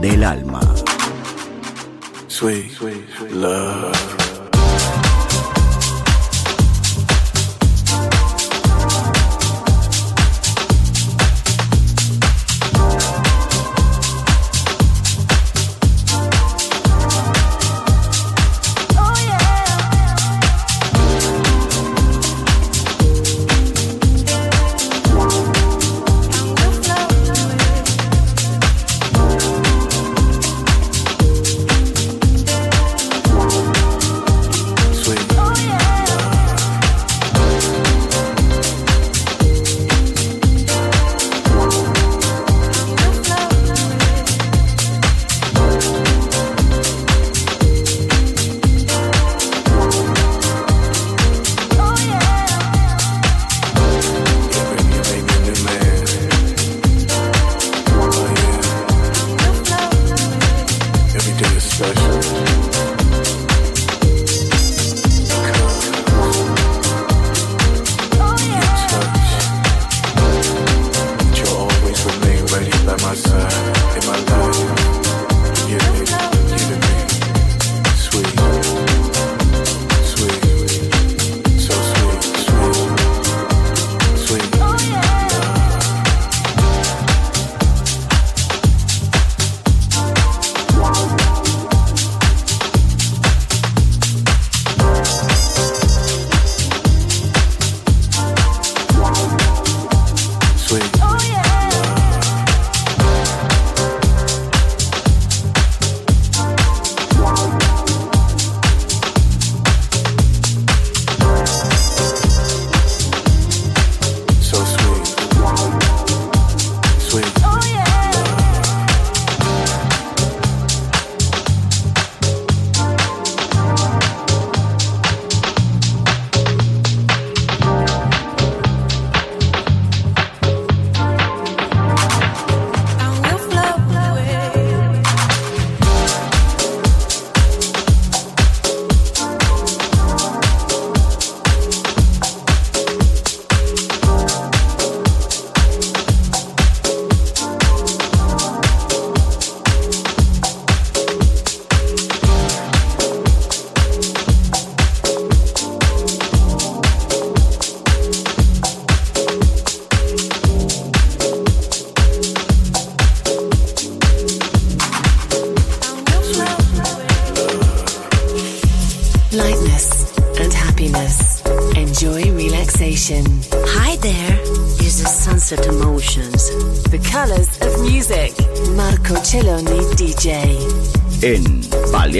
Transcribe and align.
Del 0.00 0.22
alma. 0.22 0.60
Sweet, 2.28 2.70
love. 3.32 3.63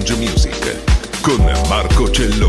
Lounge 0.00 0.16
Music 0.16 1.20
con 1.20 1.44
Marco 1.68 2.10
Cellini. 2.10 2.39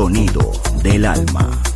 Sonido 0.00 0.50
del 0.82 1.04
alma. 1.04 1.69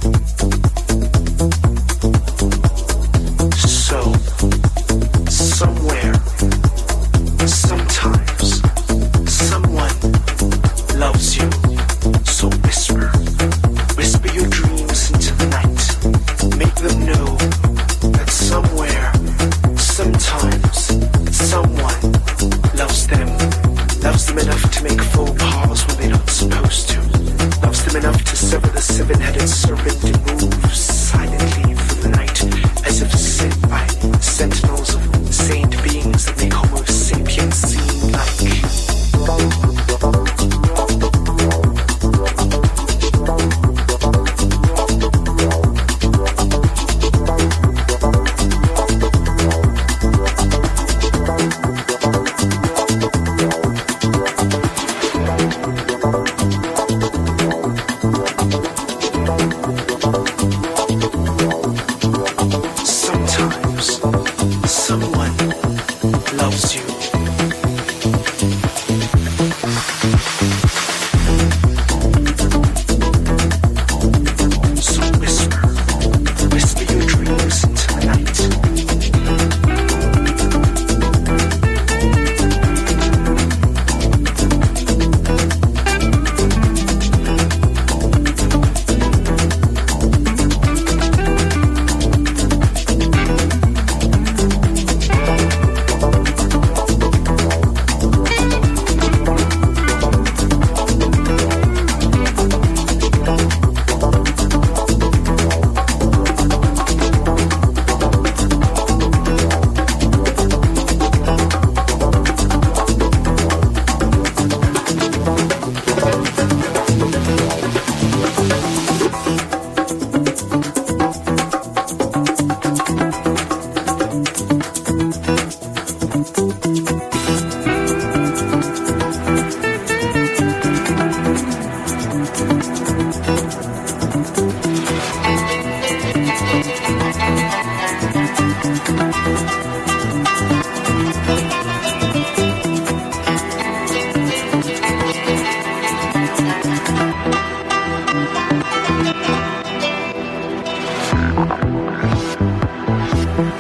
souls 34.77 34.95
of 34.95 35.35
saint 35.35 35.83
beings 35.83 36.27
that 36.27 36.37
they 36.37 36.49
call. 36.49 36.84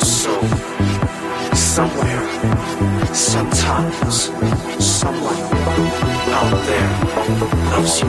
So, 0.01 0.41
somewhere, 1.55 2.25
sometimes, 3.13 4.31
someone 4.79 5.37
out 6.33 6.67
there 6.67 6.91
loves 7.71 8.01
you. 8.01 8.09